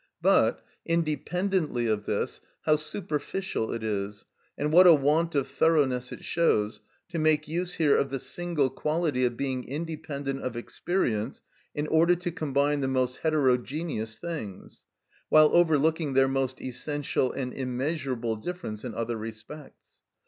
But, 0.23 0.65
independently 0.83 1.85
of 1.85 2.05
this, 2.05 2.41
how 2.63 2.77
superficial 2.77 3.71
it 3.71 3.83
is, 3.83 4.25
and 4.57 4.73
what 4.73 4.87
a 4.87 4.95
want 4.95 5.35
of 5.35 5.47
thoroughness 5.47 6.11
it 6.11 6.23
shows, 6.23 6.81
to 7.09 7.19
make 7.19 7.47
use 7.47 7.75
here 7.75 7.95
of 7.95 8.09
the 8.09 8.17
single 8.17 8.71
quality 8.71 9.25
of 9.25 9.37
being 9.37 9.63
independent 9.63 10.41
of 10.41 10.57
experience 10.57 11.43
in 11.75 11.85
order 11.85 12.15
to 12.15 12.31
combine 12.31 12.79
the 12.81 12.87
most 12.87 13.17
heterogeneous 13.17 14.17
things, 14.17 14.81
while 15.29 15.51
overlooking 15.53 16.13
their 16.13 16.27
most 16.27 16.59
essential 16.63 17.31
and 17.31 17.53
immeasurable 17.53 18.37
difference 18.37 18.83
in 18.83 18.95
other 18.95 19.17
respects. 19.17 20.01